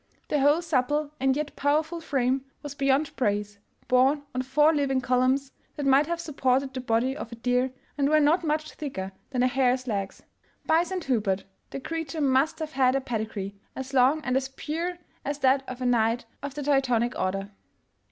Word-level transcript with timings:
The 0.29 0.39
whole 0.39 0.63
supple 0.63 1.11
and 1.19 1.35
yet 1.37 1.55
powerful 1.55 2.01
frame 2.01 2.43
was 2.63 2.73
beyond 2.73 3.15
praise, 3.15 3.59
borne 3.87 4.23
on 4.33 4.41
four 4.41 4.73
living 4.73 4.99
columns 4.99 5.51
that 5.75 5.85
might 5.85 6.07
have 6.07 6.19
supported 6.19 6.73
the 6.73 6.81
body 6.81 7.15
of 7.15 7.31
a 7.31 7.35
deer 7.35 7.71
and 7.99 8.09
were 8.09 8.19
not 8.19 8.43
much 8.43 8.71
thicker 8.73 9.11
than 9.29 9.43
a 9.43 9.47
hare 9.47 9.77
's 9.77 9.85
legs. 9.85 10.23
By 10.65 10.81
St. 10.81 11.03
Hubert! 11.03 11.43
the 11.69 11.79
creature 11.79 12.19
must 12.19 12.57
have 12.57 12.71
had 12.71 12.95
a 12.95 12.99
pedigree 13.01 13.53
as 13.75 13.93
long 13.93 14.21
and 14.23 14.35
as 14.35 14.49
pure 14.49 14.97
as 15.23 15.37
that 15.37 15.61
of 15.69 15.83
a 15.83 15.85
knight 15.85 16.25
of 16.41 16.55
the 16.55 16.63
Teutonic 16.63 17.13
Order. 17.15 17.51